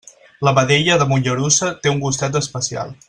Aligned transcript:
La 0.47 0.53
vedella 0.59 0.95
de 1.01 1.07
Mollerussa 1.11 1.69
té 1.85 1.93
un 1.97 2.01
gustet 2.07 2.41
especial. 2.45 2.99